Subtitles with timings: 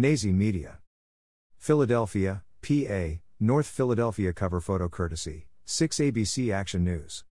[0.00, 0.78] Nazi Media.
[1.58, 7.24] Philadelphia, PA, North Philadelphia cover photo courtesy, 6 ABC Action News.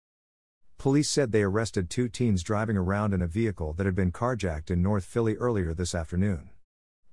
[0.77, 4.71] Police said they arrested two teens driving around in a vehicle that had been carjacked
[4.71, 6.51] in North Philly earlier this afternoon.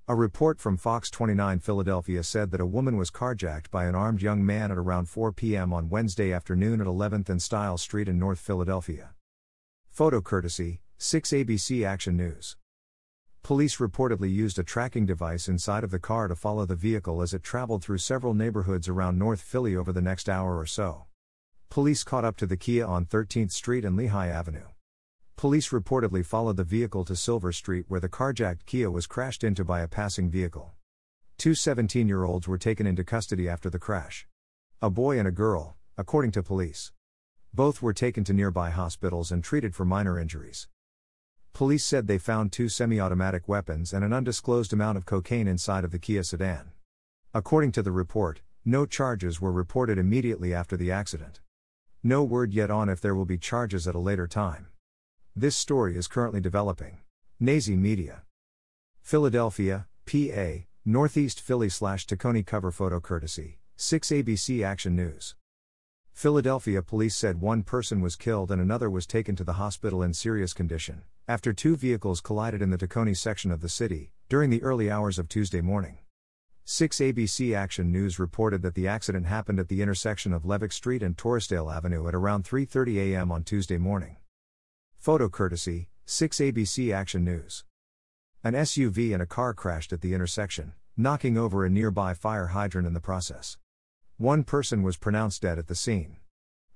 [0.10, 4.22] A report from Fox 29 Philadelphia said that a woman was carjacked by an armed
[4.22, 5.72] young man at around 4 p.m.
[5.72, 9.12] on Wednesday afternoon at 11th and Stiles Street in North Philadelphia.
[9.90, 12.58] Photo courtesy 6 ABC Action News.
[13.46, 17.32] Police reportedly used a tracking device inside of the car to follow the vehicle as
[17.32, 21.06] it traveled through several neighborhoods around North Philly over the next hour or so.
[21.70, 24.66] Police caught up to the Kia on 13th Street and Lehigh Avenue.
[25.36, 29.64] Police reportedly followed the vehicle to Silver Street where the carjacked Kia was crashed into
[29.64, 30.74] by a passing vehicle.
[31.38, 34.26] Two 17 year olds were taken into custody after the crash.
[34.82, 36.94] A boy and a girl, according to police.
[37.54, 40.68] Both were taken to nearby hospitals and treated for minor injuries.
[41.56, 45.86] Police said they found two semi automatic weapons and an undisclosed amount of cocaine inside
[45.86, 46.74] of the Kia sedan.
[47.34, 51.40] According to the report, no charges were reported immediately after the accident.
[52.04, 54.68] No word yet on if there will be charges at a later time.
[55.34, 56.98] This story is currently developing.
[57.40, 58.24] Nazi Media.
[59.02, 65.36] Philadelphia, PA, Northeast Philly slash Tacony cover photo courtesy, 6 ABC Action News.
[66.12, 70.14] Philadelphia police said one person was killed and another was taken to the hospital in
[70.14, 74.62] serious condition, after two vehicles collided in the Tacony section of the city, during the
[74.62, 75.98] early hours of Tuesday morning.
[76.66, 81.02] 6 ABC Action News reported that the accident happened at the intersection of Levick Street
[81.02, 83.32] and Torresdale Avenue at around 3:30 a.m.
[83.32, 84.18] on Tuesday morning.
[84.98, 87.66] Photo courtesy 6 ABC Action News.
[88.44, 92.88] An SUV and a car crashed at the intersection, knocking over a nearby fire hydrant
[92.88, 93.58] in the process.
[94.18, 96.18] One person was pronounced dead at the scene.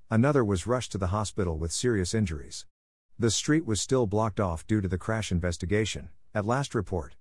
[0.09, 2.66] Another was rushed to the hospital with serious injuries.
[3.22, 7.16] The street was still blocked off due to the crash investigation, at last report.